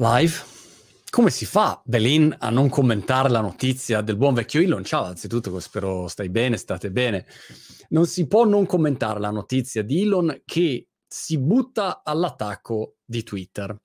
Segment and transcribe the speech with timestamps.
[0.00, 0.44] Live.
[1.10, 4.84] Come si fa, Belin, a non commentare la notizia del buon vecchio Elon?
[4.84, 7.26] Ciao, anzitutto, spero stai bene, state bene.
[7.88, 13.76] Non si può non commentare la notizia di Elon che si butta all'attacco di Twitter.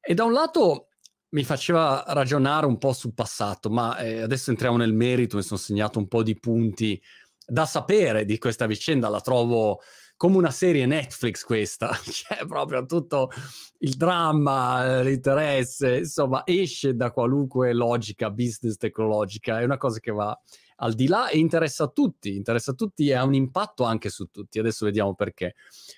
[0.00, 0.88] E da un lato
[1.32, 5.60] mi faceva ragionare un po' sul passato, ma eh, adesso entriamo nel merito, mi sono
[5.60, 6.98] segnato un po' di punti
[7.44, 9.80] da sapere di questa vicenda, la trovo
[10.20, 13.30] come una serie Netflix questa, c'è proprio tutto
[13.78, 20.38] il dramma, l'interesse, insomma esce da qualunque logica business tecnologica, è una cosa che va
[20.82, 24.10] al di là e interessa a tutti, interessa a tutti e ha un impatto anche
[24.10, 25.54] su tutti, adesso vediamo perché.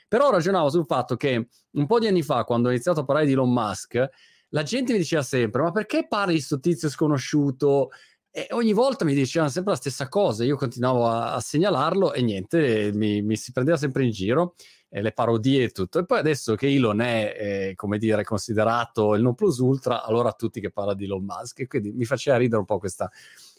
[0.07, 3.27] Però ragionavo sul fatto che un po' di anni fa, quando ho iniziato a parlare
[3.27, 4.09] di Elon Musk,
[4.51, 7.89] la gente mi diceva sempre, ma perché parli di questo tizio sconosciuto?
[8.35, 12.23] E ogni volta mi dicevano sempre la stessa cosa, io continuavo a, a segnalarlo e
[12.23, 14.55] niente, mi, mi, si prendeva sempre in giro,
[14.89, 15.99] eh, le parodie e tutto.
[15.99, 20.33] E poi adesso che Elon è, eh, come dire, considerato il non plus ultra, allora
[20.33, 23.11] tutti che parla di Elon Musk, e quindi mi faceva ridere un po' questa,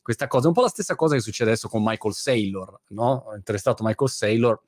[0.01, 0.47] questa cosa.
[0.47, 3.25] Un po' la stessa cosa che succede adesso con Michael Saylor, no?
[3.27, 4.59] Ho interessato Michael Saylor.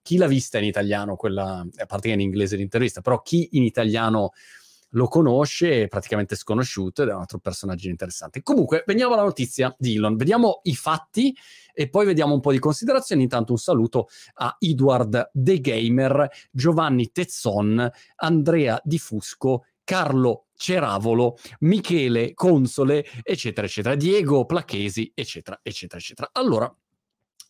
[0.00, 3.64] Chi l'ha vista in italiano, quella, a parte che in inglese l'intervista, però chi in
[3.64, 4.30] italiano
[4.90, 8.42] lo conosce, è praticamente sconosciuto ed è un altro personaggio interessante.
[8.42, 11.36] Comunque, veniamo alla notizia di Elon, vediamo i fatti
[11.72, 13.22] e poi vediamo un po' di considerazioni.
[13.22, 22.34] Intanto un saluto a Edward The Gamer, Giovanni Tezzon, Andrea Di Fusco, Carlo Ceravolo, Michele
[22.34, 26.30] Console, eccetera, eccetera, Diego Placchesi, eccetera, eccetera, eccetera.
[26.32, 26.72] Allora,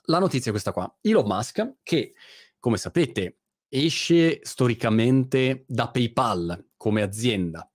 [0.04, 0.92] la notizia è questa qua.
[1.00, 2.14] Elon Musk, che
[2.58, 3.39] come sapete
[3.70, 7.70] esce storicamente da PayPal, come azienda,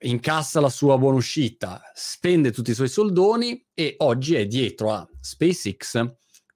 [0.00, 5.08] incassa la sua buona uscita, spende tutti i suoi soldoni e oggi è dietro a
[5.20, 6.14] SpaceX,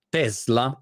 [0.09, 0.79] Tesla,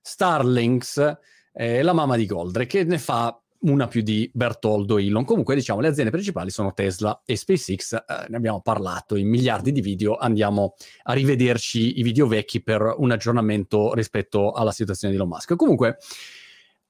[0.00, 1.18] Starlinks,
[1.52, 5.24] eh, la mamma di Goldre, che ne fa una più di Bertoldo Elon.
[5.24, 7.92] Comunque, diciamo, le aziende principali sono Tesla e SpaceX.
[7.94, 10.16] Eh, ne abbiamo parlato in miliardi di video.
[10.16, 15.56] Andiamo a rivederci i video vecchi per un aggiornamento rispetto alla situazione di Elon Musk.
[15.56, 15.98] Comunque,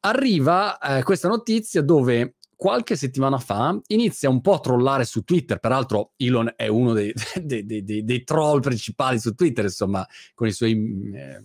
[0.01, 5.61] arriva eh, questa notizia dove qualche settimana fa inizia un po' a trollare su Twitter,
[5.61, 10.05] peraltro Elon è uno dei, dei, dei, dei troll principali su Twitter, insomma,
[10.35, 10.73] con i suoi
[11.15, 11.41] eh,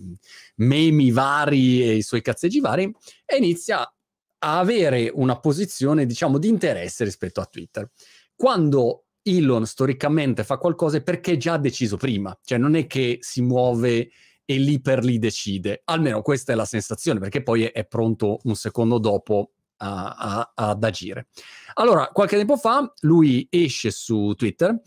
[0.56, 2.91] memi vari e i suoi cazzeggi vari,
[3.25, 7.88] e inizia a avere una posizione, diciamo, di interesse rispetto a Twitter.
[8.35, 13.20] Quando Elon storicamente fa qualcosa è perché già ha deciso prima, cioè non è che
[13.22, 14.09] si muove
[14.45, 18.55] e lì per lì decide, almeno questa è la sensazione, perché poi è, pronto un
[18.55, 21.27] secondo dopo a, a, ad agire.
[21.75, 24.81] Allora, qualche tempo fa lui esce su Twitter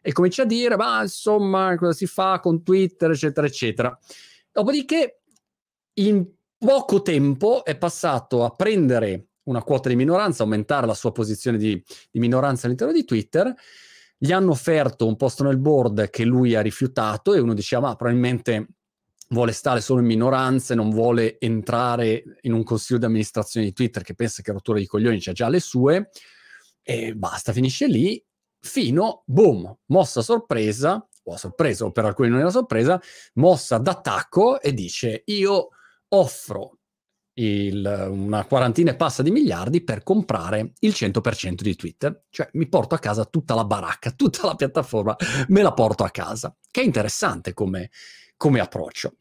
[0.00, 3.98] e comincia a dire, ma insomma, cosa si fa con Twitter, eccetera, eccetera.
[4.50, 5.22] Dopodiché,
[5.94, 6.26] in
[6.58, 11.82] poco tempo è passato a prendere una quota di minoranza, aumentare la sua posizione di,
[12.10, 13.52] di minoranza all'interno di Twitter.
[14.16, 17.96] Gli hanno offerto un posto nel board che lui ha rifiutato e uno diceva, ma
[17.96, 18.68] probabilmente
[19.32, 23.72] vuole stare solo in minoranza e non vuole entrare in un consiglio di amministrazione di
[23.72, 26.10] Twitter che pensa che rottura di coglioni c'ha già le sue
[26.82, 28.22] e basta, finisce lì
[28.60, 33.00] fino, boom, mossa sorpresa, o sorpresa, o per alcuni non era sorpresa,
[33.34, 35.68] mossa d'attacco e dice io
[36.08, 36.78] offro
[37.34, 42.24] il, una quarantina e passa di miliardi per comprare il 100% di Twitter.
[42.28, 45.16] Cioè mi porto a casa tutta la baracca, tutta la piattaforma,
[45.48, 46.54] me la porto a casa.
[46.70, 47.90] Che è interessante come,
[48.42, 49.14] come approccio.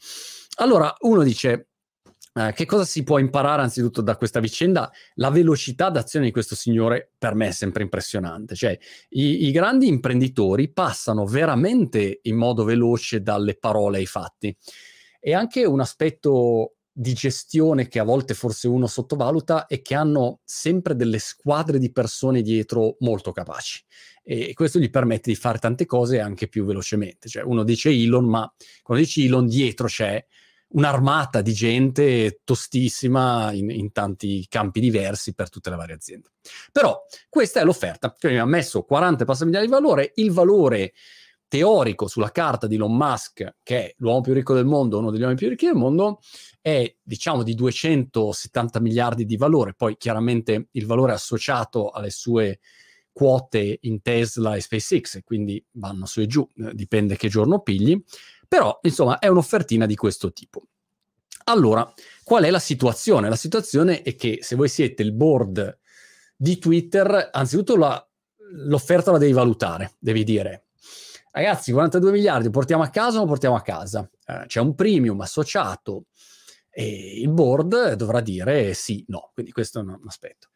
[0.55, 1.67] Allora, uno dice,
[2.33, 4.91] eh, che cosa si può imparare anzitutto da questa vicenda?
[5.15, 8.55] La velocità d'azione di questo signore per me è sempre impressionante.
[8.55, 8.75] Cioè,
[9.09, 14.57] i, i, grandi imprenditori passano veramente in modo veloce dalle parole ai fatti.
[15.19, 20.39] E anche un aspetto di gestione che a volte forse uno sottovaluta è che hanno
[20.43, 23.85] sempre delle squadre di persone dietro molto capaci
[24.33, 27.27] e questo gli permette di fare tante cose anche più velocemente.
[27.27, 28.49] Cioè uno dice Elon, ma
[28.81, 30.23] quando dici Elon dietro c'è
[30.69, 36.29] un'armata di gente tostissima in, in, tanti campi diversi per tutte le varie aziende.
[36.71, 40.93] Però questa è l'offerta, che mi ha messo 40 passamiliardi di valore, il valore
[41.49, 45.19] teorico sulla carta di Elon Musk, che è l'uomo più ricco del mondo, uno degli
[45.19, 46.21] uomini più ricchi del mondo,
[46.61, 52.61] è diciamo di 270 miliardi di valore, poi chiaramente il valore associato alle sue
[53.11, 58.01] quote in Tesla e SpaceX, quindi vanno su e giù, eh, dipende che giorno pigli,
[58.47, 60.63] però insomma è un'offertina di questo tipo.
[61.45, 61.91] Allora,
[62.23, 63.29] qual è la situazione?
[63.29, 65.79] La situazione è che se voi siete il board
[66.35, 68.07] di Twitter, anzitutto la,
[68.67, 70.65] l'offerta la devi valutare, devi dire
[71.31, 74.09] ragazzi 42 miliardi portiamo a casa o non portiamo a casa?
[74.25, 76.05] Eh, c'è un premium associato
[76.69, 80.49] e il board dovrà dire sì, no, quindi questo è un aspetto.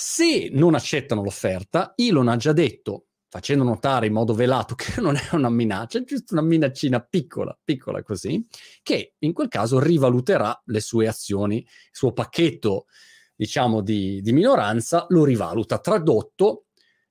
[0.00, 5.16] Se non accettano l'offerta, Elon ha già detto, facendo notare in modo velato che non
[5.16, 8.46] è una minaccia, è giusto una minaccina piccola, piccola così,
[8.84, 12.86] che in quel caso rivaluterà le sue azioni, il suo pacchetto,
[13.34, 15.80] diciamo, di, di minoranza, lo rivaluta.
[15.80, 16.66] Tradotto,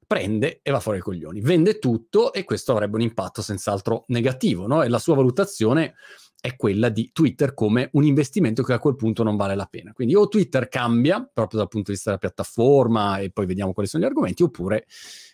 [0.07, 4.66] prende e va fuori i coglioni, vende tutto e questo avrebbe un impatto senz'altro negativo,
[4.66, 4.81] no?
[4.81, 5.95] E la sua valutazione
[6.39, 9.92] è quella di Twitter come un investimento che a quel punto non vale la pena.
[9.94, 13.89] Quindi o Twitter cambia proprio dal punto di vista della piattaforma e poi vediamo quali
[13.89, 14.86] sono gli argomenti, oppure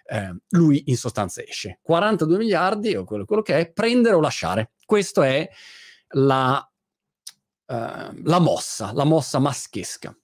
[0.05, 1.79] eh, lui in sostanza esce.
[1.81, 4.71] 42 miliardi o quello, quello, che è, prendere o lasciare.
[4.85, 5.47] Questa è
[6.15, 6.71] la,
[7.67, 10.15] eh, la mossa, la mossa maschesca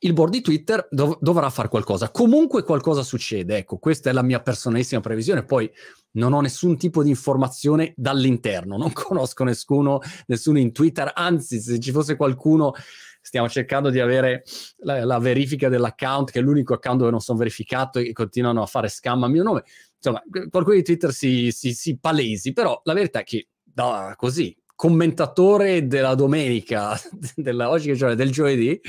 [0.00, 2.10] il board di Twitter dov- dovrà fare qualcosa.
[2.10, 5.44] Comunque qualcosa succede, ecco, questa è la mia personalissima previsione.
[5.44, 5.70] Poi
[6.12, 11.78] non ho nessun tipo di informazione dall'interno, non conosco nessuno, nessuno in Twitter, anzi se
[11.78, 12.74] ci fosse qualcuno
[13.20, 14.42] stiamo cercando di avere
[14.78, 18.66] la, la, verifica dell'account, che è l'unico account dove non sono verificato e continuano a
[18.66, 19.64] fare scam a mio nome.
[19.96, 24.56] Insomma, qualcuno di Twitter si, si, si palesi, però la verità è che da, così,
[24.74, 26.98] commentatore della domenica,
[27.36, 28.80] della, oggi che giorno del giovedì,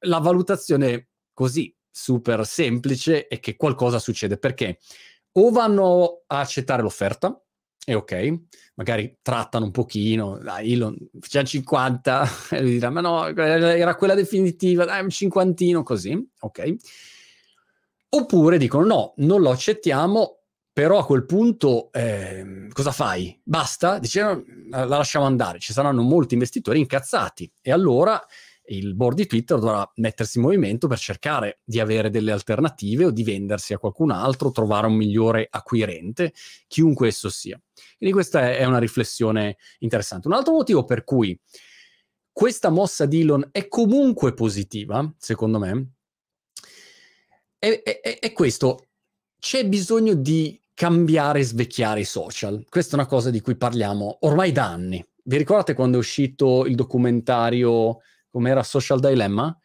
[0.00, 4.38] la valutazione così super semplice è che qualcosa succede.
[4.38, 4.78] Perché
[5.38, 7.40] o vanno a accettare l'offerta
[7.88, 8.38] e ok,
[8.74, 14.14] magari trattano un pochino, dai, Elon, facciamo 50, e lui dirà, ma no, era quella
[14.14, 16.74] definitiva, dai, un cinquantino, così, ok.
[18.08, 20.40] Oppure dicono, no, non lo accettiamo,
[20.72, 23.40] però a quel punto eh, cosa fai?
[23.44, 24.00] Basta?
[24.00, 28.20] Dice, la lasciamo andare, ci saranno molti investitori incazzati e allora
[28.68, 33.10] il board di Twitter dovrà mettersi in movimento per cercare di avere delle alternative o
[33.10, 36.32] di vendersi a qualcun altro, trovare un migliore acquirente,
[36.66, 37.60] chiunque esso sia.
[37.96, 40.28] Quindi questa è una riflessione interessante.
[40.28, 41.38] Un altro motivo per cui
[42.32, 45.92] questa mossa di Elon è comunque positiva, secondo me,
[47.58, 48.88] è, è, è questo.
[49.38, 52.64] C'è bisogno di cambiare e svecchiare i social.
[52.68, 55.02] Questa è una cosa di cui parliamo ormai da anni.
[55.24, 58.00] Vi ricordate quando è uscito il documentario
[58.36, 59.58] come era Social Dilemma,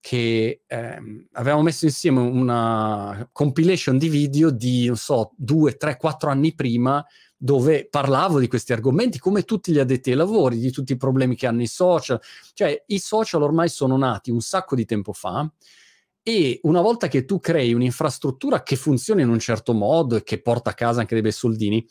[0.00, 6.30] che ehm, avevamo messo insieme una compilation di video di, non so, due, tre, quattro
[6.30, 7.04] anni prima,
[7.36, 11.36] dove parlavo di questi argomenti, come tutti gli addetti ai lavori, di tutti i problemi
[11.36, 12.18] che hanno i social.
[12.54, 15.46] Cioè, i social ormai sono nati un sacco di tempo fa
[16.22, 20.40] e una volta che tu crei un'infrastruttura che funziona in un certo modo e che
[20.40, 21.86] porta a casa anche dei bei soldini,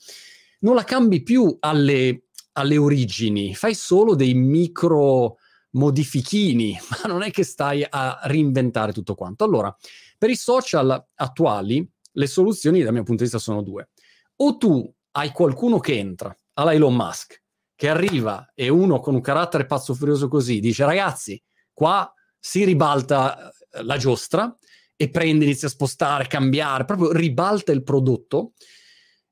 [0.61, 2.23] non la cambi più alle,
[2.53, 5.37] alle origini, fai solo dei micro
[5.75, 9.43] modifichini, ma non è che stai a reinventare tutto quanto.
[9.43, 9.75] Allora,
[10.17, 13.89] per i social attuali, le soluzioni dal mio punto di vista sono due.
[14.37, 17.41] O tu hai qualcuno che entra, alla Elon Musk,
[17.75, 21.41] che arriva e uno con un carattere pazzo furioso così dice ragazzi,
[21.73, 24.57] qua si ribalta eh, la giostra
[24.95, 28.53] e prende, inizia a spostare, cambiare, proprio ribalta il prodotto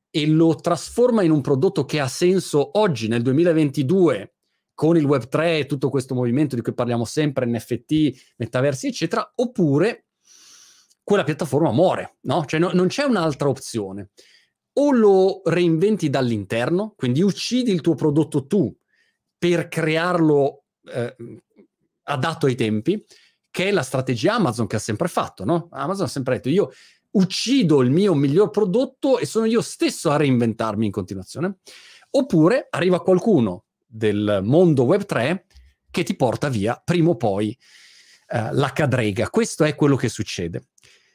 [0.09, 4.32] e lo trasforma in un prodotto che ha senso oggi nel 2022
[4.73, 9.31] con il Web 3 e tutto questo movimento di cui parliamo sempre, NFT, metaversi, eccetera,
[9.35, 10.05] oppure
[11.03, 12.45] quella piattaforma muore, no?
[12.45, 14.11] Cioè no, non c'è un'altra opzione.
[14.73, 18.75] O lo reinventi dall'interno, quindi uccidi il tuo prodotto tu
[19.37, 21.15] per crearlo eh,
[22.03, 23.03] adatto ai tempi,
[23.51, 25.67] che è la strategia Amazon che ha sempre fatto, no?
[25.71, 26.71] Amazon ha sempre detto io
[27.11, 31.57] uccido il mio miglior prodotto e sono io stesso a reinventarmi in continuazione.
[32.09, 35.45] Oppure arriva qualcuno del mondo Web 3
[35.91, 37.55] che ti porta via prima o poi
[38.27, 39.29] eh, la cadrega.
[39.29, 40.69] Questo è quello che succede.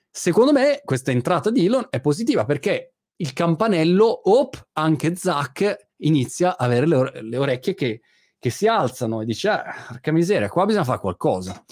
[0.08, 6.56] Secondo me questa entrata di Elon è positiva perché il campanello, op, anche Zack inizia
[6.56, 8.00] a avere le, or- le orecchie che,
[8.38, 11.64] che, si alzano e dice, ah, miseria, qua bisogna fare qualcosa.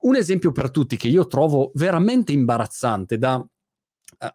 [0.00, 3.46] Un esempio per tutti che io trovo veramente imbarazzante da uh,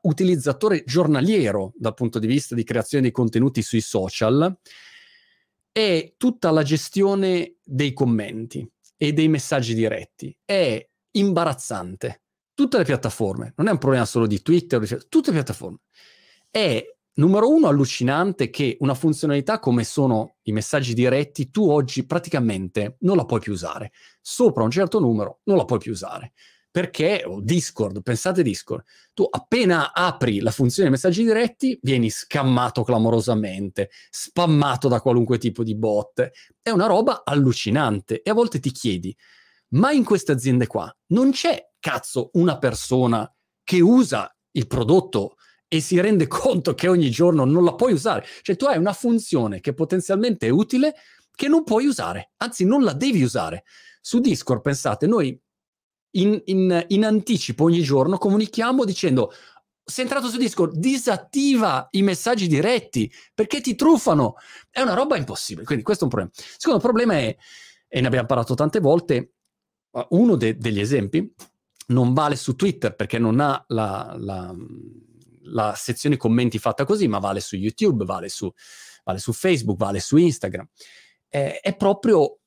[0.03, 4.57] utilizzatore giornaliero dal punto di vista di creazione di contenuti sui social
[5.73, 8.65] è tutta la gestione dei commenti
[8.95, 10.33] e dei messaggi diretti.
[10.45, 12.21] È imbarazzante.
[12.53, 15.79] Tutte le piattaforme, non è un problema solo di Twitter, tutte le piattaforme.
[16.51, 22.97] È numero uno allucinante che una funzionalità come sono i messaggi diretti tu oggi praticamente
[22.99, 23.91] non la puoi più usare.
[24.21, 26.33] Sopra un certo numero non la puoi più usare
[26.73, 33.91] perché oh, Discord, pensate Discord, tu appena apri la funzione messaggi diretti vieni scammato clamorosamente,
[34.09, 36.31] spammato da qualunque tipo di bot.
[36.63, 39.15] È una roba allucinante e a volte ti chiedi,
[39.73, 43.31] ma in queste aziende qua non c'è cazzo una persona
[43.63, 45.35] che usa il prodotto
[45.67, 48.25] e si rende conto che ogni giorno non la puoi usare.
[48.41, 50.95] Cioè tu hai una funzione che potenzialmente è utile
[51.35, 53.63] che non puoi usare, anzi non la devi usare.
[54.01, 55.39] Su Discord, pensate, noi
[56.15, 59.31] in, in, in anticipo ogni giorno comunichiamo dicendo
[59.85, 64.35] sei entrato su Discord, disattiva i messaggi diretti perché ti truffano.
[64.69, 65.65] È una roba impossibile.
[65.65, 66.31] Quindi questo è un problema.
[66.35, 67.35] Il secondo problema è,
[67.87, 69.33] e ne abbiamo parlato tante volte,
[70.09, 71.31] uno de- degli esempi
[71.87, 74.55] non vale su Twitter perché non ha la, la,
[75.41, 78.51] la, sezione commenti fatta così, ma vale su YouTube, vale su,
[79.03, 80.67] vale su Facebook, vale su Instagram.
[81.27, 82.39] Eh, è proprio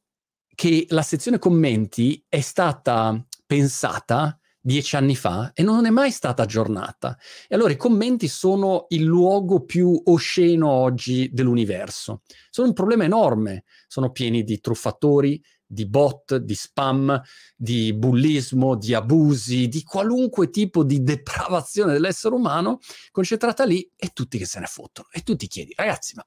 [0.54, 6.42] che la sezione commenti è stata pensata dieci anni fa e non è mai stata
[6.42, 7.16] aggiornata.
[7.46, 12.22] E allora i commenti sono il luogo più osceno oggi dell'universo.
[12.50, 17.20] Sono un problema enorme, sono pieni di truffatori, di bot, di spam,
[17.54, 22.80] di bullismo, di abusi, di qualunque tipo di depravazione dell'essere umano
[23.12, 25.06] concentrata lì e tutti che se ne fottono.
[25.12, 26.26] E tu ti chiedi, ragazzi, ma,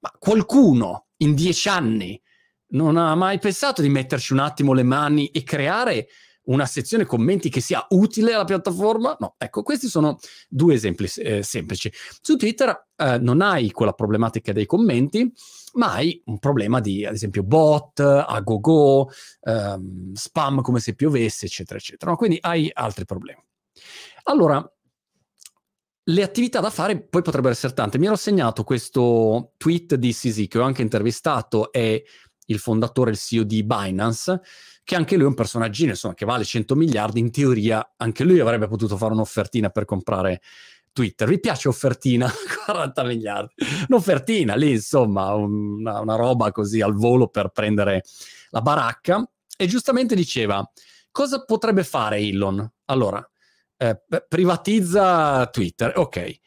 [0.00, 2.20] ma qualcuno in dieci anni
[2.72, 6.08] non ha mai pensato di metterci un attimo le mani e creare
[6.44, 9.16] una sezione commenti che sia utile alla piattaforma?
[9.20, 10.18] No, ecco, questi sono
[10.48, 11.92] due esempi eh, semplici.
[12.20, 15.32] Su Twitter eh, non hai quella problematica dei commenti,
[15.74, 19.10] ma hai un problema di, ad esempio, bot, a go-go,
[19.42, 22.10] ehm, spam come se piovesse, eccetera, eccetera.
[22.10, 22.16] No?
[22.16, 23.42] Quindi hai altri problemi.
[24.24, 24.64] Allora,
[26.04, 27.98] le attività da fare poi potrebbero essere tante.
[27.98, 32.02] Mi ero segnato questo tweet di Sisi che ho anche intervistato, è
[32.46, 34.40] il fondatore, il CEO di Binance,
[34.84, 38.40] che anche lui è un personaggino, insomma, che vale 100 miliardi, in teoria anche lui
[38.40, 40.40] avrebbe potuto fare un'offertina per comprare
[40.92, 41.28] Twitter.
[41.28, 42.30] Vi piace offertina?
[42.66, 43.54] 40 miliardi.
[43.88, 48.02] Un'offertina lì, insomma, una, una roba così al volo per prendere
[48.50, 49.26] la baracca.
[49.56, 50.68] E giustamente diceva,
[51.10, 52.68] cosa potrebbe fare Elon?
[52.86, 53.26] Allora,
[53.76, 56.40] eh, privatizza Twitter, ok.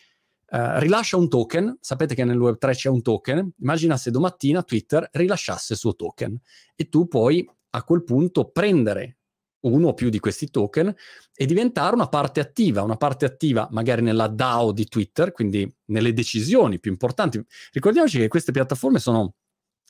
[0.47, 5.09] Uh, rilascia un token, sapete che nel Web3 c'è un token, immagina se domattina Twitter
[5.11, 6.39] rilasciasse il suo token
[6.75, 9.17] e tu puoi a quel punto prendere
[9.65, 10.93] uno o più di questi token
[11.33, 16.13] e diventare una parte attiva, una parte attiva magari nella DAO di Twitter, quindi nelle
[16.13, 17.43] decisioni più importanti.
[17.71, 19.33] Ricordiamoci che queste piattaforme sono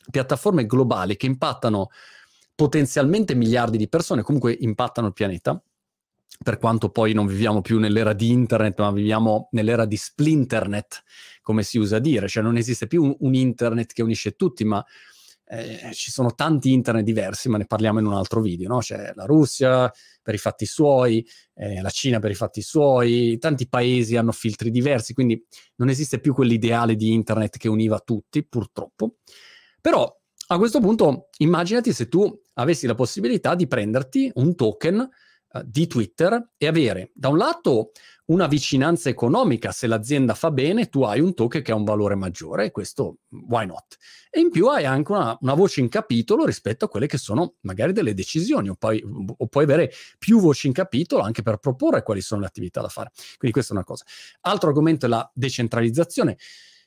[0.09, 1.89] piattaforme globali che impattano
[2.55, 5.61] potenzialmente miliardi di persone, comunque impattano il pianeta,
[6.43, 11.03] per quanto poi non viviamo più nell'era di internet, ma viviamo nell'era di splinternet,
[11.41, 14.83] come si usa dire, cioè non esiste più un, un internet che unisce tutti, ma
[15.47, 18.79] eh, ci sono tanti internet diversi, ma ne parliamo in un altro video, no?
[18.79, 23.67] C'è la Russia per i fatti suoi, eh, la Cina per i fatti suoi, tanti
[23.67, 25.43] paesi hanno filtri diversi, quindi
[25.75, 29.17] non esiste più quell'ideale di internet che univa tutti, purtroppo.
[29.79, 30.11] Però
[30.47, 35.09] a questo punto immaginati se tu avessi la possibilità di prenderti un token
[35.55, 37.91] eh, di Twitter e avere da un lato
[38.27, 42.15] una vicinanza economica, se l'azienda fa bene, tu hai un token che ha un valore
[42.15, 43.97] maggiore, e questo why not?
[44.31, 47.55] E in più hai anche una, una, voce in capitolo rispetto a quelle che sono
[47.61, 52.01] magari delle decisioni, o, poi, o puoi avere più voci in capitolo anche per proporre
[52.01, 53.11] quali sono le attività da fare.
[53.37, 54.05] Quindi questa è una cosa.
[54.41, 56.37] Altro argomento è la decentralizzazione.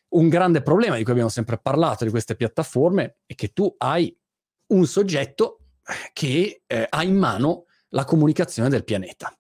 [0.09, 4.15] Un grande problema di cui abbiamo sempre parlato di queste piattaforme è che tu hai
[4.69, 5.61] un soggetto
[6.13, 9.37] che eh, ha in mano la comunicazione del pianeta.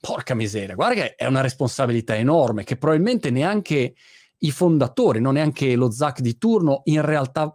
[0.00, 3.94] Porca miseria, guarda che è una responsabilità enorme che probabilmente neanche
[4.38, 7.54] i fondatori, non neanche lo ZAC di turno, in realtà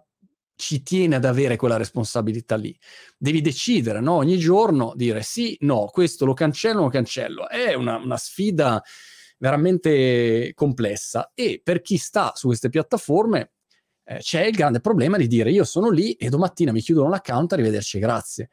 [0.56, 2.78] ci tiene ad avere quella responsabilità lì.
[3.18, 4.14] Devi decidere, no?
[4.14, 7.50] Ogni giorno dire sì, no, questo lo cancello, lo cancello.
[7.50, 8.82] È una, una sfida
[9.38, 13.52] veramente complessa e per chi sta su queste piattaforme
[14.06, 17.52] eh, c'è il grande problema di dire io sono lì e domattina mi chiudono l'account,
[17.52, 18.50] arrivederci, grazie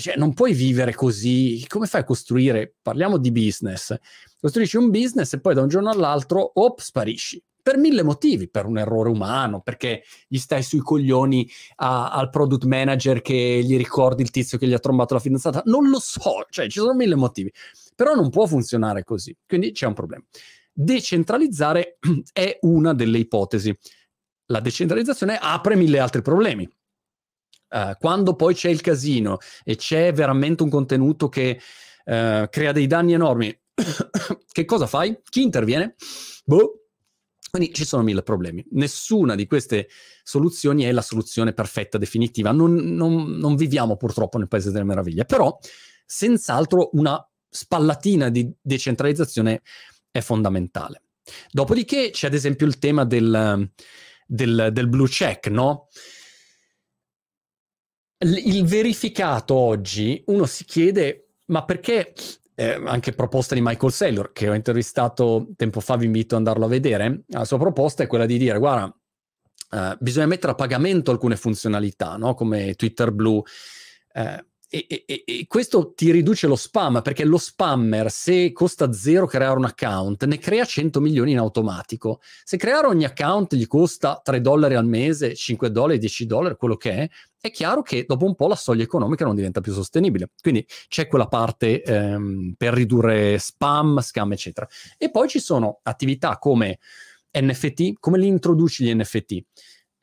[0.00, 1.64] cioè, non puoi vivere così.
[1.68, 2.74] Come fai a costruire?
[2.82, 3.94] Parliamo di business.
[4.40, 7.42] Costruisci un business e poi da un giorno all'altro, op, sparisci.
[7.62, 12.64] Per mille motivi, per un errore umano, perché gli stai sui coglioni a, al product
[12.64, 15.62] manager che gli ricordi il tizio che gli ha trombato la fidanzata.
[15.66, 17.50] Non lo so, cioè ci sono mille motivi.
[17.94, 19.34] Però non può funzionare così.
[19.46, 20.22] Quindi c'è un problema.
[20.72, 21.98] Decentralizzare
[22.32, 23.74] è una delle ipotesi.
[24.46, 26.68] La decentralizzazione apre mille altri problemi
[27.74, 31.58] Uh, quando poi c'è il casino e c'è veramente un contenuto che
[32.04, 33.52] uh, crea dei danni enormi,
[34.52, 35.18] che cosa fai?
[35.28, 35.96] Chi interviene?
[36.44, 36.78] Boh.
[37.50, 38.64] Quindi ci sono mille problemi.
[38.70, 39.88] Nessuna di queste
[40.22, 42.50] soluzioni è la soluzione perfetta, definitiva.
[42.52, 45.56] Non, non, non viviamo purtroppo nel paese delle meraviglie, però
[46.04, 49.62] senz'altro una spallatina di decentralizzazione
[50.10, 51.02] è fondamentale.
[51.50, 53.70] Dopodiché c'è ad esempio il tema del,
[54.26, 55.88] del, del blue check, no?
[58.24, 62.14] Il verificato oggi, uno si chiede, ma perché
[62.54, 66.66] eh, anche proposta di Michael Saylor, che ho intervistato tempo fa, vi invito ad andarlo
[66.66, 68.94] a vedere, la sua proposta è quella di dire, guarda,
[69.70, 72.34] eh, bisogna mettere a pagamento alcune funzionalità, no?
[72.34, 73.42] come Twitter Blue,
[74.12, 74.46] eh,
[74.88, 79.56] e, e, e, questo ti riduce lo spam, perché lo spammer, se costa zero creare
[79.56, 82.20] un account, ne crea 100 milioni in automatico.
[82.42, 86.76] Se creare ogni account gli costa 3 dollari al mese, 5 dollari, 10 dollari, quello
[86.76, 87.08] che è,
[87.40, 90.30] è chiaro che dopo un po' la soglia economica non diventa più sostenibile.
[90.40, 94.66] Quindi c'è quella parte ehm, per ridurre spam, scam, eccetera.
[94.98, 96.78] E poi ci sono attività come
[97.30, 99.44] NFT, come li introduci gli NFT?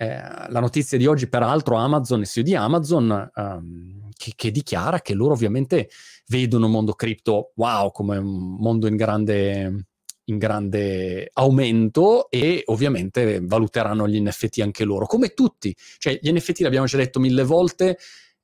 [0.01, 4.99] Eh, la notizia di oggi, peraltro, Amazon, il CEO di Amazon, um, che, che, dichiara
[4.99, 5.91] che loro ovviamente
[6.25, 9.85] vedono il mondo cripto, wow, come un mondo in grande,
[10.23, 15.71] in grande aumento e ovviamente valuteranno gli NFT anche loro, come tutti.
[15.99, 17.99] Cioè, gli NFT l'abbiamo già detto mille volte,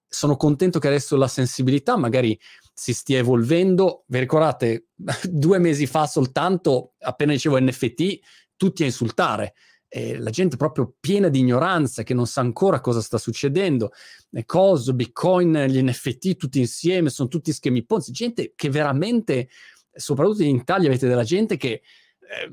[0.08, 2.40] sono contento che adesso la sensibilità magari
[2.72, 4.04] si stia evolvendo.
[4.06, 4.90] Vi ricordate,
[5.28, 8.20] due mesi fa soltanto, appena dicevo NFT,
[8.56, 9.56] tutti a insultare.
[9.90, 13.92] Eh, la gente proprio piena di ignoranza che non sa ancora cosa sta succedendo,
[14.32, 19.50] eh, coso, Bitcoin, gli NFT tutti insieme, sono tutti schemi Ponzi, gente che veramente,
[19.94, 21.82] soprattutto in Italia avete della gente che
[22.30, 22.52] eh,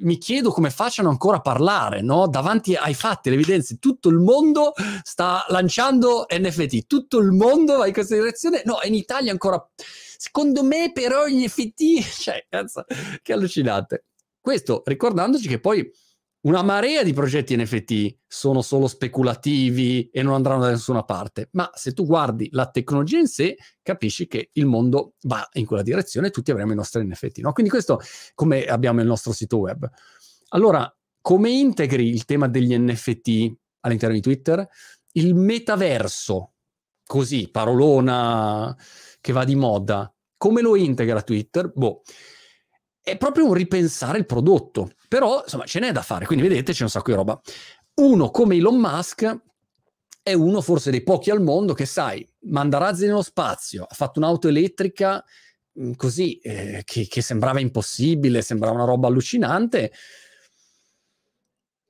[0.00, 2.26] mi chiedo come facciano ancora a parlare, no?
[2.26, 4.72] Davanti ai fatti, alle evidenze, tutto il mondo
[5.02, 8.62] sta lanciando NFT, tutto il mondo va in questa direzione.
[8.64, 9.64] No, in Italia ancora.
[9.76, 12.84] Secondo me, però, gli NFT, cioè, cazzo,
[13.22, 14.06] che allucinante.
[14.40, 15.88] Questo ricordandoci che poi
[16.42, 21.70] una marea di progetti NFT sono solo speculativi e non andranno da nessuna parte, ma
[21.72, 26.28] se tu guardi la tecnologia in sé, capisci che il mondo va in quella direzione
[26.28, 27.38] e tutti avremo i nostri NFT.
[27.38, 27.52] No?
[27.52, 28.00] Quindi questo
[28.34, 29.88] come abbiamo il nostro sito web.
[30.48, 34.68] Allora, come integri il tema degli NFT all'interno di Twitter?
[35.12, 36.54] Il metaverso,
[37.06, 38.76] così, parolona
[39.20, 41.70] che va di moda, come lo integra Twitter?
[41.72, 42.02] Boh
[43.02, 44.92] è proprio un ripensare il prodotto.
[45.08, 46.26] Però, insomma, ce n'è da fare.
[46.26, 47.40] Quindi, vedete, c'è un sacco di roba.
[47.94, 49.40] Uno come Elon Musk
[50.22, 54.20] è uno forse dei pochi al mondo che, sai, manda razzi nello spazio, ha fatto
[54.20, 55.22] un'auto elettrica
[55.78, 59.92] mm, così, eh, che, che sembrava impossibile, sembrava una roba allucinante.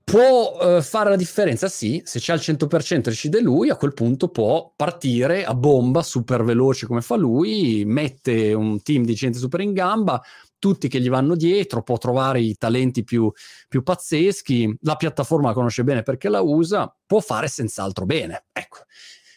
[0.04, 1.68] Può uh, fare la differenza?
[1.68, 6.42] Sì, se c'è al 100% decide lui, a quel punto può partire a bomba super
[6.42, 10.20] veloce come fa lui, mette un team di gente super in gamba,
[10.62, 13.28] tutti che gli vanno dietro, può trovare i talenti più,
[13.66, 18.44] più pazzeschi, la piattaforma la conosce bene perché la usa, può fare senz'altro bene.
[18.52, 18.84] Ecco,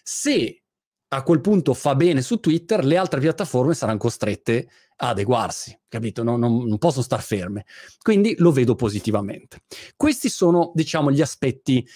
[0.04, 0.62] se
[1.08, 6.22] a quel punto fa bene su Twitter, le altre piattaforme saranno costrette a adeguarsi, capito?
[6.22, 7.66] Non, non, non possono star ferme.
[8.00, 9.64] Quindi lo vedo positivamente.
[9.96, 11.88] Questi sono, diciamo, gli aspetti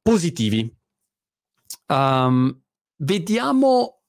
[0.00, 0.72] positivi.
[1.88, 2.62] Um,
[2.98, 4.02] vediamo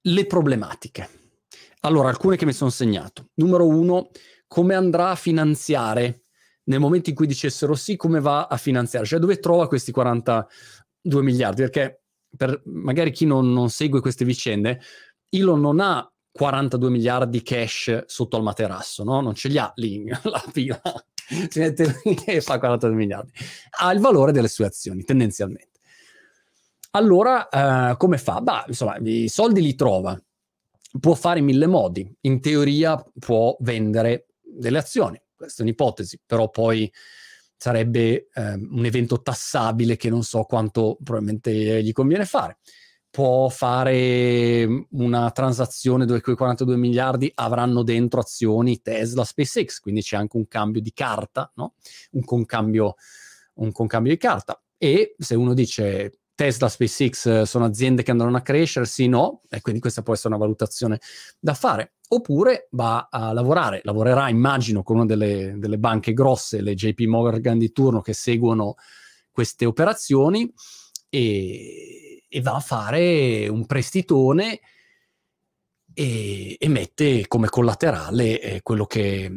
[0.00, 1.23] le problematiche.
[1.84, 3.28] Allora, alcune che mi sono segnato.
[3.34, 4.08] Numero uno,
[4.46, 6.22] come andrà a finanziare
[6.64, 9.04] nel momento in cui dicessero sì, come va a finanziare?
[9.04, 11.60] Cioè, dove trova questi 42 miliardi?
[11.60, 14.80] Perché per magari chi non, non segue queste vicende,
[15.28, 19.20] Elon non ha 42 miliardi cash sotto al materasso, no?
[19.20, 20.80] Non ce li ha lì, la pila,
[21.50, 23.32] si mette lì e fa 42 miliardi.
[23.80, 25.80] Ha il valore delle sue azioni, tendenzialmente.
[26.92, 27.48] Allora,
[27.90, 28.40] eh, come fa?
[28.40, 30.18] Bah, insomma, i soldi li trova
[31.00, 32.10] può fare in mille modi.
[32.22, 36.90] In teoria può vendere delle azioni, questa è un'ipotesi, però poi
[37.56, 42.58] sarebbe eh, un evento tassabile che non so quanto probabilmente gli conviene fare.
[43.10, 50.16] Può fare una transazione dove quei 42 miliardi avranno dentro azioni Tesla, SpaceX, quindi c'è
[50.16, 51.74] anche un cambio di carta, no?
[52.12, 52.96] un, concambio,
[53.54, 54.60] un concambio di carta.
[54.76, 59.42] E se uno dice Tesla, SpaceX eh, sono aziende che andranno a crescere, sì, no,
[59.48, 61.00] e quindi questa può essere una valutazione
[61.38, 61.94] da fare.
[62.08, 67.58] Oppure va a lavorare, lavorerà immagino con una delle, delle banche grosse, le JP Morgan
[67.58, 68.74] di turno che seguono
[69.30, 70.52] queste operazioni
[71.08, 74.60] e, e va a fare un prestitone
[75.94, 79.32] e, e, mette come collaterale eh, quello che,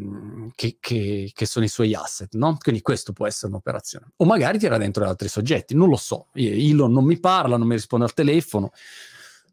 [0.55, 2.57] che, che, che, sono i suoi asset, no?
[2.59, 4.07] Quindi questo può essere un'operazione.
[4.17, 6.27] O magari tira dentro altri soggetti, non lo so.
[6.33, 8.71] Elon non mi parla, non mi risponde al telefono,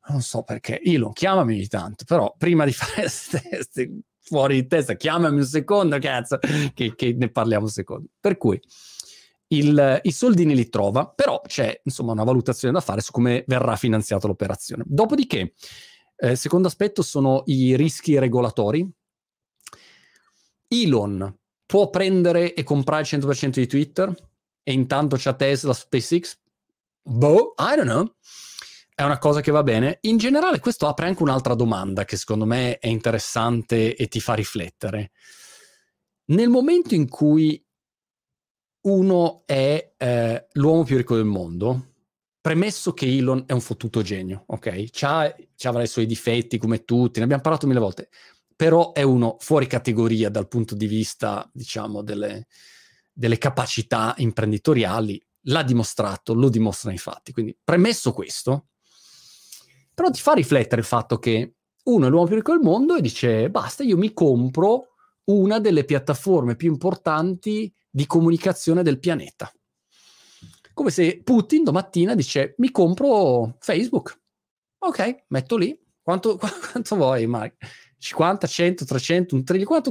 [0.08, 0.80] non so perché.
[0.82, 5.98] Elon, chiamami ogni tanto, però prima di fare queste fuori di testa, chiamami un secondo,
[5.98, 6.38] cazzo,
[6.72, 8.08] che, che ne parliamo un secondo.
[8.18, 8.60] Per cui
[9.48, 13.76] il, i soldini li trova, però c'è insomma una valutazione da fare su come verrà
[13.76, 14.84] finanziata l'operazione.
[14.86, 15.52] Dopodiché
[16.24, 18.90] eh, secondo aspetto sono i rischi regolatori.
[20.68, 24.14] Elon può prendere e comprare il 100% di Twitter
[24.62, 26.38] e intanto c'è Tesla, SpaceX?
[27.02, 28.14] Boh, I don't know.
[28.94, 29.98] È una cosa che va bene.
[30.02, 34.32] In generale questo apre anche un'altra domanda che secondo me è interessante e ti fa
[34.32, 35.10] riflettere.
[36.26, 37.62] Nel momento in cui
[38.82, 41.93] uno è eh, l'uomo più ricco del mondo,
[42.44, 44.90] premesso che Elon è un fottuto genio, ok?
[44.90, 48.10] C'ha, avrà i suoi difetti come tutti, ne abbiamo parlato mille volte,
[48.54, 52.46] però è uno fuori categoria dal punto di vista, diciamo, delle,
[53.10, 57.32] delle capacità imprenditoriali, l'ha dimostrato, lo dimostra nei fatti.
[57.32, 58.66] Quindi, premesso questo,
[59.94, 61.54] però ti fa riflettere il fatto che
[61.84, 64.88] uno è l'uomo più ricco del mondo e dice, basta, io mi compro
[65.30, 69.50] una delle piattaforme più importanti di comunicazione del pianeta
[70.74, 74.20] come se Putin domattina dice mi compro Facebook.
[74.78, 75.78] Ok, metto lì.
[76.02, 76.36] Quanto,
[76.70, 77.56] quanto vuoi, Mark?
[77.96, 79.90] 50, 100, 300, un trilione, quanto?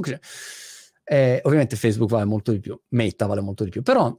[1.02, 4.16] Eh, ovviamente Facebook vale molto di più, Meta vale molto di più, però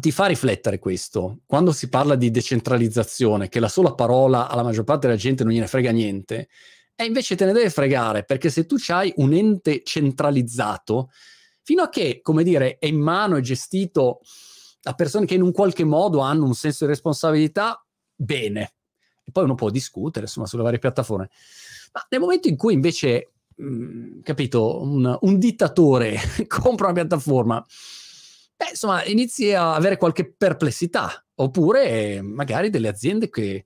[0.00, 1.40] ti fa riflettere questo.
[1.46, 5.52] Quando si parla di decentralizzazione, che la sola parola alla maggior parte della gente non
[5.52, 6.48] gliene frega niente,
[6.94, 11.10] e invece te ne deve fregare, perché se tu hai un ente centralizzato,
[11.62, 14.20] fino a che, come dire, è in mano e gestito
[14.84, 18.74] a persone che in un qualche modo hanno un senso di responsabilità, bene.
[19.24, 21.30] E poi uno può discutere, insomma, sulle varie piattaforme.
[21.92, 27.64] Ma nel momento in cui invece, mh, mm, capito, un, un dittatore compra una piattaforma,
[28.56, 31.24] beh, insomma, inizi a avere qualche perplessità.
[31.36, 33.64] Oppure magari delle aziende che,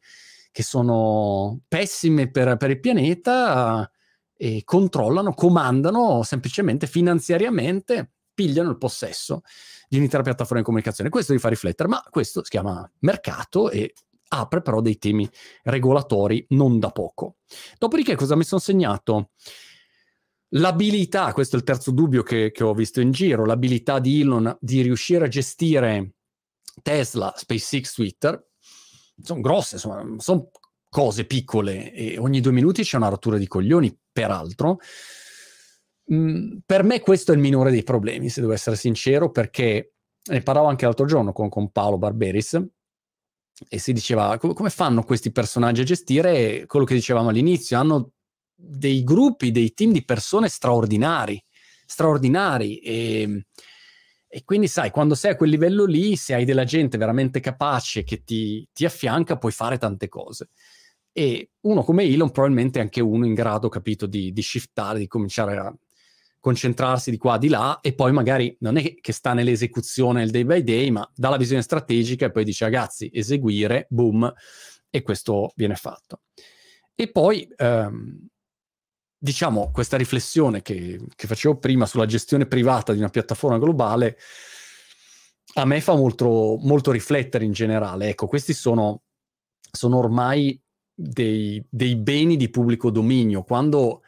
[0.50, 3.90] che sono pessime per, per il pianeta
[4.34, 9.40] e controllano, comandano semplicemente finanziariamente, pigliano il possesso
[9.88, 11.10] di un'intera piattaforma di comunicazione.
[11.10, 13.94] Questo vi fa riflettere, ma questo si chiama mercato e
[14.28, 15.28] apre però dei temi
[15.64, 17.38] regolatori non da poco.
[17.78, 19.30] Dopodiché cosa mi sono segnato?
[20.52, 24.56] L'abilità, questo è il terzo dubbio che, che ho visto in giro, l'abilità di Elon
[24.60, 26.12] di riuscire a gestire
[26.80, 28.50] Tesla, SpaceX, Twitter,
[29.20, 30.50] sono grosse, insomma, sono
[30.88, 34.78] cose piccole e ogni due minuti c'è una rottura di coglioni, peraltro.
[36.08, 39.92] Per me questo è il minore dei problemi, se devo essere sincero, perché
[40.30, 42.62] ne parlavo anche l'altro giorno con, con Paolo Barberis
[43.68, 48.12] e si diceva come, come fanno questi personaggi a gestire quello che dicevamo all'inizio, hanno
[48.54, 51.42] dei gruppi, dei team di persone straordinari,
[51.84, 53.46] straordinari e,
[54.28, 58.02] e quindi sai, quando sei a quel livello lì, se hai della gente veramente capace
[58.02, 60.50] che ti, ti affianca, puoi fare tante cose.
[61.12, 65.06] E uno come Elon probabilmente è anche uno in grado, capito, di, di shiftare, di
[65.06, 65.74] cominciare a
[66.48, 70.44] concentrarsi di qua di là e poi magari non è che sta nell'esecuzione del day
[70.44, 74.32] by day, ma dà la visione strategica e poi dice ragazzi eseguire, boom,
[74.88, 76.22] e questo viene fatto.
[76.94, 78.26] E poi ehm,
[79.18, 84.16] diciamo questa riflessione che, che facevo prima sulla gestione privata di una piattaforma globale
[85.54, 88.08] a me fa molto, molto riflettere in generale.
[88.08, 89.02] Ecco, questi sono,
[89.70, 90.58] sono ormai
[90.94, 93.42] dei, dei beni di pubblico dominio.
[93.42, 94.02] Quando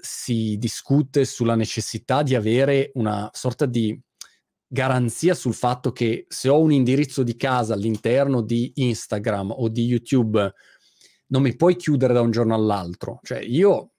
[0.00, 3.98] si discute sulla necessità di avere una sorta di
[4.66, 9.86] garanzia sul fatto che se ho un indirizzo di casa all'interno di Instagram o di
[9.86, 10.52] YouTube
[11.28, 13.20] non mi puoi chiudere da un giorno all'altro.
[13.22, 13.92] Cioè io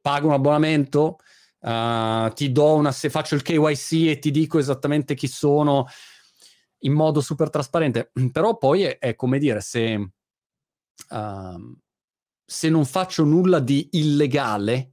[0.00, 1.18] pago un abbonamento,
[1.60, 5.86] uh, ti do una, se faccio il KYC e ti dico esattamente chi sono
[6.84, 9.94] in modo super trasparente, però poi è, è come dire se,
[11.10, 11.78] uh,
[12.44, 14.91] se non faccio nulla di illegale,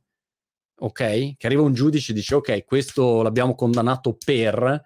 [0.79, 1.37] ok?
[1.37, 4.83] Che arriva un giudice e dice ok, questo l'abbiamo condannato per,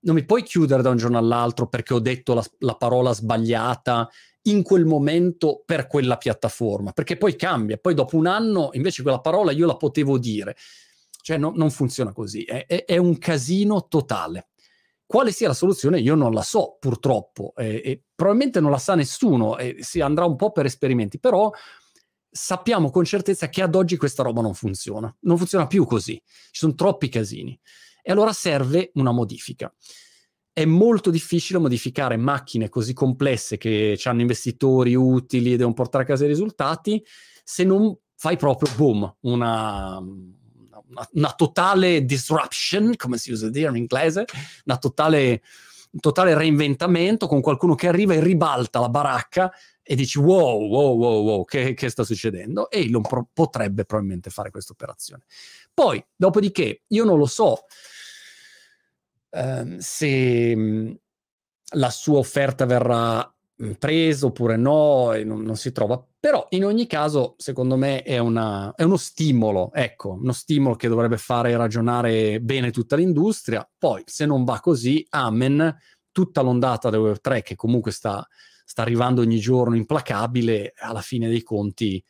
[0.00, 4.08] non mi puoi chiudere da un giorno all'altro perché ho detto la, la parola sbagliata
[4.46, 9.20] in quel momento per quella piattaforma, perché poi cambia, poi dopo un anno invece quella
[9.20, 10.56] parola io la potevo dire.
[11.26, 14.50] Cioè no, non funziona così, è, è, è, un casino totale.
[15.04, 18.94] Quale sia la soluzione io non la so purtroppo e, e probabilmente non la sa
[18.94, 21.50] nessuno e si andrà un po' per esperimenti, però
[22.36, 25.12] sappiamo con certezza che ad oggi questa roba non funziona.
[25.20, 26.20] Non funziona più così.
[26.24, 27.58] Ci sono troppi casini.
[28.02, 29.74] E allora serve una modifica.
[30.52, 36.06] È molto difficile modificare macchine così complesse che hanno investitori utili e devono portare a
[36.06, 37.04] casa i risultati
[37.42, 43.76] se non fai proprio boom, una, una, una totale disruption, come si usa dire in
[43.76, 44.24] inglese,
[44.64, 45.42] una totale,
[45.92, 49.52] un totale reinventamento con qualcuno che arriva e ribalta la baracca
[49.88, 52.68] e dici wow, wow, wow, wow, che, che sta succedendo?
[52.70, 55.24] E Elon pro- potrebbe probabilmente fare questa operazione.
[55.72, 57.66] Poi, dopodiché, io non lo so
[59.30, 60.98] ehm, se mh,
[61.74, 63.30] la sua offerta verrà
[63.78, 68.74] presa oppure no, non, non, si trova, però in ogni caso, secondo me, è, una,
[68.74, 73.66] è uno stimolo, ecco, uno stimolo che dovrebbe fare ragionare bene tutta l'industria.
[73.78, 75.74] Poi, se non va così, amen,
[76.10, 78.26] tutta l'ondata del Web3 che comunque sta
[78.66, 82.04] sta arrivando ogni giorno implacabile, alla fine dei conti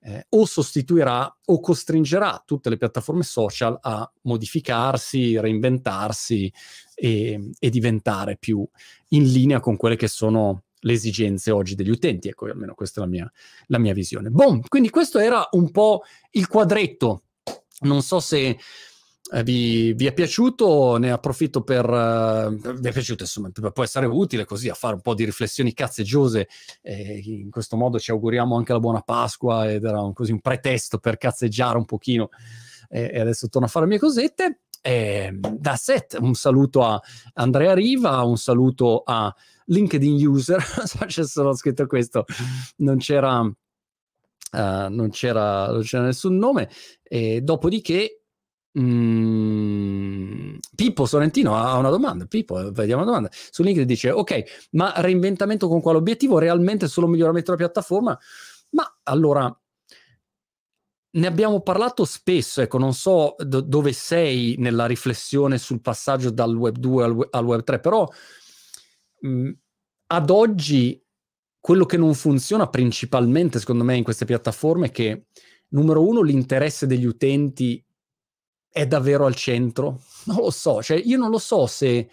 [0.00, 6.50] eh, o sostituirà o costringerà tutte le piattaforme social a modificarsi, reinventarsi
[6.94, 8.66] e, e diventare più
[9.08, 12.28] in linea con quelle che sono le esigenze oggi degli utenti.
[12.28, 13.32] Ecco, almeno questa è la mia,
[13.66, 14.30] la mia visione.
[14.30, 17.24] Boom, quindi questo era un po' il quadretto.
[17.80, 18.56] Non so se
[19.42, 21.88] vi, vi, è piaciuto, ne approfitto per...
[21.88, 25.74] Uh, vi è piaciuto, insomma, può essere utile così a fare un po' di riflessioni
[25.74, 26.48] cazzeggiose.
[26.80, 30.40] Eh, in questo modo ci auguriamo anche la buona Pasqua ed era un, così un
[30.40, 32.30] pretesto per cazzeggiare un pochino.
[32.88, 34.60] Eh, e adesso torno a fare le mie cosette.
[34.80, 37.00] Eh, da set, un saluto a
[37.34, 39.34] Andrea Riva, un saluto a
[39.66, 40.62] LinkedIn User.
[40.86, 42.24] so c'è scritto questo,
[42.76, 43.52] non c'era, uh,
[44.52, 46.70] non c'era, non c'era nessun nome.
[47.02, 48.22] E dopodiché
[48.78, 52.26] Mm, Pippo Sorrentino ha una domanda.
[52.26, 53.30] Pippo, vediamo una domanda.
[53.32, 56.38] Su LinkedIn dice: Ok, ma reinventamento con quale obiettivo?
[56.38, 58.18] Realmente solo miglioramento della piattaforma?
[58.70, 59.56] Ma allora
[61.10, 62.60] ne abbiamo parlato spesso.
[62.60, 67.44] Ecco, non so do- dove sei nella riflessione sul passaggio dal web 2 al, al
[67.44, 68.06] web 3, però
[69.20, 69.50] mh, mm,
[70.10, 71.02] ad oggi
[71.60, 75.26] quello che non funziona principalmente, secondo me, in queste piattaforme è che
[75.68, 77.82] numero uno, l'interesse degli utenti
[78.78, 80.02] è davvero al centro?
[80.26, 82.08] Non lo so, cioè io non lo so se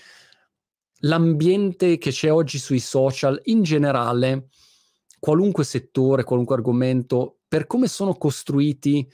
[1.01, 4.47] l'ambiente che c'è oggi sui social in generale,
[5.19, 9.07] qualunque settore, qualunque argomento, per come sono costruiti,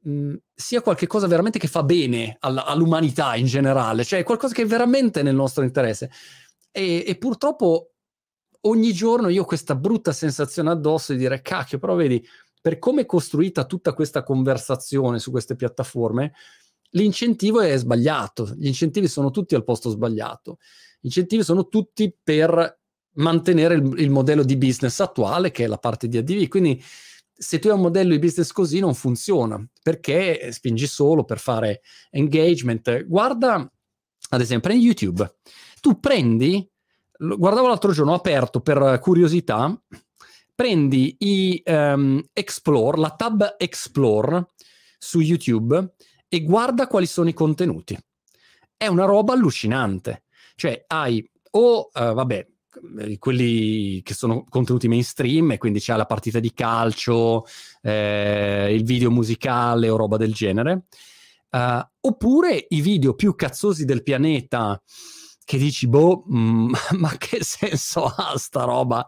[0.00, 4.66] mh, sia qualcosa veramente che fa bene all- all'umanità in generale, cioè qualcosa che è
[4.66, 6.10] veramente nel nostro interesse.
[6.70, 7.92] E, e purtroppo
[8.62, 12.26] ogni giorno io ho questa brutta sensazione addosso di dire, cacchio, però vedi,
[12.62, 16.32] per come è costruita tutta questa conversazione su queste piattaforme,
[16.94, 20.58] L'incentivo è sbagliato, gli incentivi sono tutti al posto sbagliato.
[21.00, 22.80] Gli incentivi sono tutti per
[23.14, 26.48] mantenere il, il modello di business attuale, che è la parte di ADV.
[26.48, 26.82] Quindi
[27.32, 31.80] se tu hai un modello di business così non funziona, perché spingi solo per fare
[32.10, 33.04] engagement.
[33.04, 33.70] Guarda,
[34.28, 35.38] ad esempio, in YouTube.
[35.80, 36.70] Tu prendi,
[37.18, 39.76] guardavo l'altro giorno, ho aperto per curiosità,
[40.54, 44.46] prendi i um, Explore, la tab Explore
[44.98, 45.94] su YouTube
[46.34, 47.94] e guarda quali sono i contenuti.
[48.74, 50.22] È una roba allucinante.
[50.54, 52.46] Cioè, hai o, uh, vabbè,
[53.18, 57.44] quelli che sono contenuti mainstream, e quindi c'è la partita di calcio,
[57.82, 60.84] eh, il video musicale o roba del genere,
[61.50, 64.82] uh, oppure i video più cazzosi del pianeta
[65.44, 69.04] che dici, boh, mm, ma che senso ha sta roba?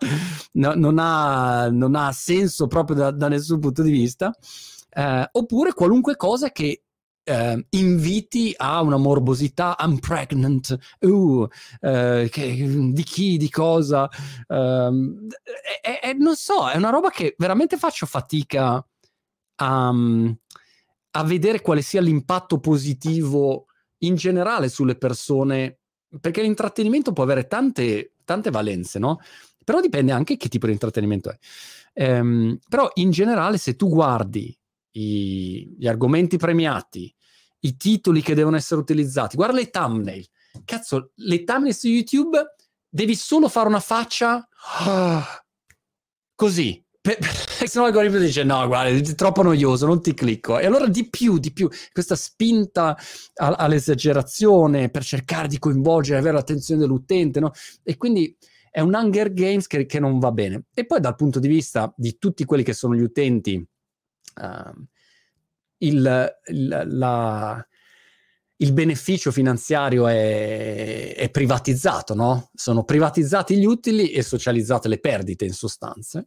[0.52, 4.30] No, non, ha, non, ha, senso proprio da, da nessun punto di vista.
[4.94, 6.83] Uh, oppure qualunque cosa che
[7.26, 11.48] Uh, inviti a una morbosità, I'm pregnant, uh, uh,
[12.28, 14.02] che, di chi, di cosa,
[14.46, 15.28] uh,
[15.80, 18.86] è, è, non so, è una roba che veramente faccio fatica
[19.56, 19.94] a,
[21.12, 25.78] a, vedere quale sia l'impatto positivo in generale sulle persone,
[26.20, 29.20] perché l'intrattenimento può avere tante, tante valenze, no?
[29.64, 31.38] Però dipende anche che tipo di intrattenimento è.
[31.96, 34.54] Um, però in generale se tu guardi
[34.94, 37.12] i, gli argomenti premiati,
[37.60, 40.26] i titoli che devono essere utilizzati, guarda le thumbnail.
[40.64, 42.54] Cazzo, le thumbnail su YouTube
[42.88, 44.46] devi solo fare una faccia
[46.34, 46.82] così.
[47.04, 50.58] se no l'algoritmo dice no, guarda, è troppo noioso, non ti clicco.
[50.58, 52.96] E allora di più, di più, questa spinta
[53.34, 57.50] a- all'esagerazione per cercare di coinvolgere, avere l'attenzione dell'utente, no?
[57.82, 58.34] E quindi
[58.70, 60.64] è un Hunger Games che, che, non va bene.
[60.72, 63.64] E poi dal punto di vista di tutti quelli che sono gli utenti,
[64.34, 64.86] uh,
[65.78, 67.66] il, il, la,
[68.56, 72.50] il beneficio finanziario è, è privatizzato, no?
[72.54, 76.24] Sono privatizzati gli utili e socializzate le perdite in sostanza.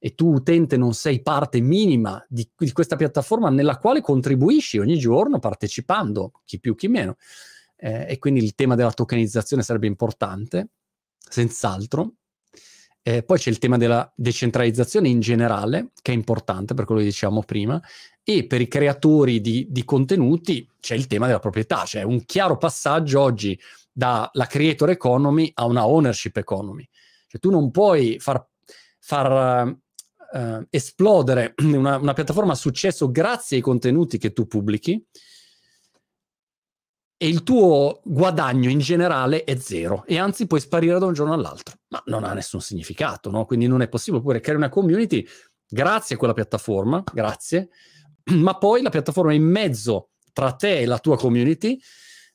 [0.00, 4.96] E tu, utente, non sei parte minima di, di questa piattaforma nella quale contribuisci ogni
[4.96, 7.16] giorno partecipando, chi più chi meno.
[7.76, 10.68] Eh, e quindi il tema della tokenizzazione sarebbe importante,
[11.18, 12.12] senz'altro.
[13.02, 17.06] Eh, poi c'è il tema della decentralizzazione in generale, che è importante per quello che
[17.06, 17.80] dicevamo prima,
[18.22, 22.58] e per i creatori di, di contenuti c'è il tema della proprietà, cioè un chiaro
[22.58, 23.58] passaggio oggi
[23.90, 26.86] dalla creator economy a una ownership economy.
[27.26, 28.46] Cioè tu non puoi far,
[28.98, 29.66] far
[30.32, 35.04] uh, esplodere una, una piattaforma a successo grazie ai contenuti che tu pubblichi,
[37.20, 41.32] e il tuo guadagno in generale è zero e anzi puoi sparire da un giorno
[41.32, 43.44] all'altro, ma non ha nessun significato, no?
[43.44, 45.26] Quindi non è possibile oppure creare una community
[45.68, 47.70] grazie a quella piattaforma, grazie,
[48.32, 51.78] ma poi la piattaforma è in mezzo tra te e la tua community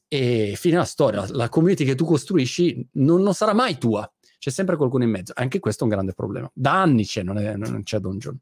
[0.07, 4.49] e fine la storia, la community che tu costruisci non, non sarà mai tua, c'è
[4.49, 7.55] sempre qualcuno in mezzo, anche questo è un grande problema, da anni c'è, non, è,
[7.55, 8.39] non c'è da un giorno.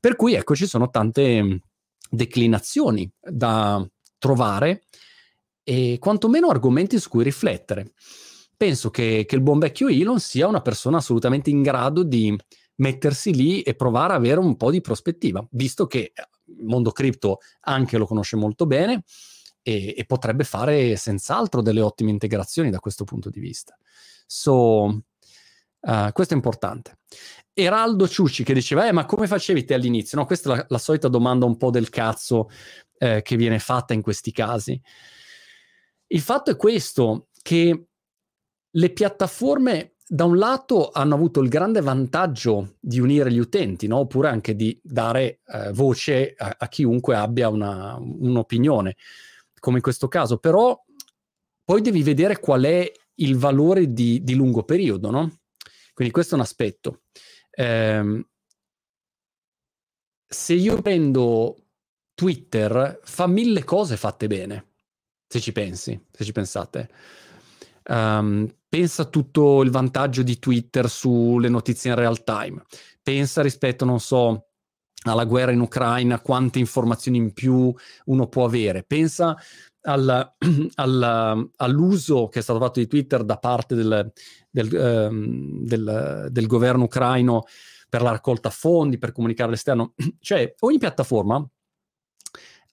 [0.00, 1.60] Per cui ecco, ci sono tante
[2.08, 3.86] declinazioni da
[4.18, 4.84] trovare
[5.62, 7.92] e quantomeno argomenti su cui riflettere.
[8.56, 12.36] Penso che, che il buon vecchio Elon sia una persona assolutamente in grado di
[12.76, 16.12] mettersi lì e provare a avere un po' di prospettiva, visto che
[16.44, 19.02] il mondo cripto anche lo conosce molto bene
[19.62, 23.76] e, e potrebbe fare senz'altro delle ottime integrazioni da questo punto di vista.
[24.26, 26.98] So, uh, questo è importante.
[27.52, 30.18] Eraldo Ciucci che diceva, eh, ma come facevi te all'inizio?
[30.18, 32.50] No, questa è la, la solita domanda un po' del cazzo
[32.98, 34.80] eh, che viene fatta in questi casi.
[36.08, 37.86] Il fatto è questo, che
[38.76, 43.98] le piattaforme da un lato hanno avuto il grande vantaggio di unire gli utenti, no?
[43.98, 48.96] oppure anche di dare eh, voce a, a, chiunque abbia una, un'opinione,
[49.58, 50.80] come in questo caso, però
[51.64, 55.38] poi devi vedere qual è il valore di, di lungo periodo, no?
[55.92, 57.02] Quindi questo è un aspetto.
[57.50, 58.26] Eh,
[60.28, 61.56] se io prendo
[62.14, 64.74] Twitter, fa mille cose fatte bene,
[65.26, 66.88] se ci pensi, se ci pensate.
[67.88, 72.62] Um, pensa tutto il vantaggio di Twitter sulle notizie in real time.
[73.02, 74.48] Pensa rispetto, non so,
[75.04, 78.82] alla guerra in Ucraina, quante informazioni in più uno può avere.
[78.82, 79.34] Pensa
[79.80, 80.34] al,
[80.74, 84.12] al, all'uso che è stato fatto di Twitter da parte del,
[84.50, 84.68] del,
[85.10, 87.44] um, del, del governo ucraino
[87.88, 89.94] per la raccolta fondi, per comunicare all'esterno.
[90.20, 91.42] Cioè, ogni piattaforma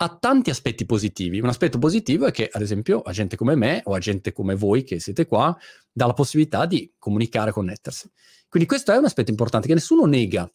[0.04, 1.40] ha tanti aspetti positivi.
[1.40, 4.56] Un aspetto positivo è che, ad esempio, a gente come me o a gente come
[4.56, 5.58] voi che siete qua,
[5.92, 8.12] dà la possibilità di comunicare, connettersi.
[8.50, 10.52] Quindi questo è un aspetto importante che nessuno nega,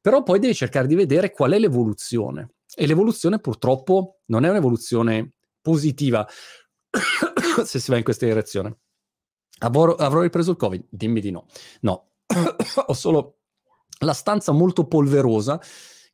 [0.00, 2.50] però poi devi cercare di vedere qual è l'evoluzione.
[2.74, 6.26] E l'evoluzione purtroppo non è un'evoluzione positiva
[7.64, 8.78] se si va in questa direzione.
[9.60, 10.84] Avrò, avrò ripreso il Covid?
[10.90, 11.46] Dimmi di no.
[11.80, 12.10] No,
[12.86, 13.38] ho solo
[14.00, 15.58] la stanza molto polverosa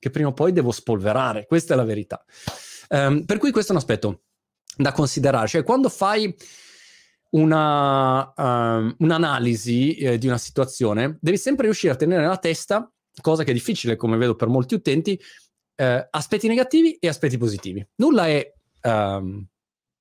[0.03, 2.25] che prima o poi devo spolverare, questa è la verità.
[2.88, 4.23] Um, per cui questo è un aspetto
[4.77, 6.35] da considerare, cioè quando fai
[7.31, 13.45] una, um, un'analisi eh, di una situazione, devi sempre riuscire a tenere nella testa, cosa
[13.45, 15.17] che è difficile come vedo per molti utenti,
[15.77, 17.87] eh, aspetti negativi e aspetti positivi.
[17.99, 19.47] Nulla è um,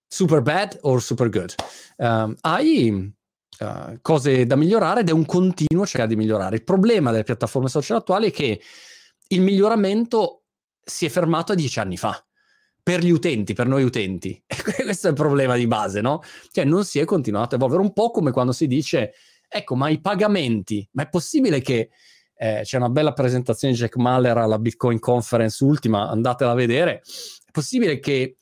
[0.08, 1.54] super bad o super good.
[2.42, 3.14] hai
[3.60, 6.56] Uh, cose da migliorare ed è un continuo cercare di migliorare.
[6.56, 8.60] Il problema delle piattaforme social attuali è che
[9.32, 10.44] il miglioramento
[10.84, 12.24] si è fermato a dieci anni fa
[12.84, 14.41] per gli utenti, per noi utenti.
[14.48, 16.22] Questo è il problema di base, no?
[16.52, 19.13] Cioè non si è continuato a evolvere un po' come quando si dice,
[19.48, 21.89] ecco, ma i pagamenti, ma è possibile che
[22.36, 27.02] eh, c'è una bella presentazione di Jack Mahler alla Bitcoin Conference ultima, andatela a vedere,
[27.46, 28.38] è possibile che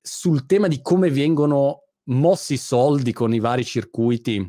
[0.00, 4.48] sul tema di come vengono mossi i soldi con i vari circuiti,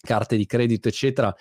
[0.00, 1.34] carte di credito, eccetera,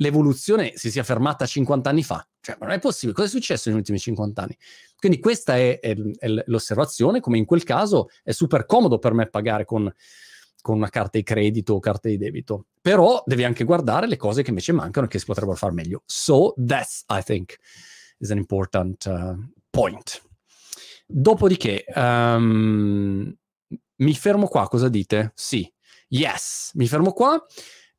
[0.00, 2.26] l'evoluzione si sia fermata 50 anni fa.
[2.40, 4.56] Cioè, non è possibile, cosa è successo negli ultimi 50 anni?
[4.96, 9.28] Quindi questa è, è, è l'osservazione, come in quel caso è super comodo per me
[9.28, 9.90] pagare con,
[10.60, 14.42] con una carta di credito o carta di debito, però devi anche guardare le cose
[14.42, 16.02] che invece mancano e che si potrebbero fare meglio.
[16.06, 17.56] So that's, I think,
[18.18, 19.36] is an important uh,
[19.68, 20.22] point.
[21.06, 23.34] Dopodiché, um,
[23.96, 25.32] mi fermo qua, cosa dite?
[25.34, 25.70] Sì,
[26.08, 27.44] yes, mi fermo qua.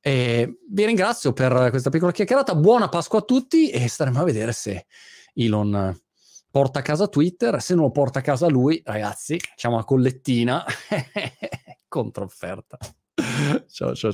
[0.04, 2.56] E vi ringrazio per questa piccola chiacchierata.
[2.56, 4.88] Buona Pasqua a tutti e staremo a vedere se
[5.36, 5.96] Elon
[6.50, 7.62] porta a casa Twitter.
[7.62, 10.66] Se non lo porta a casa lui, ragazzi, facciamo una collettina
[11.88, 12.80] controfferta.
[13.70, 14.10] ciao, ciao, ciao.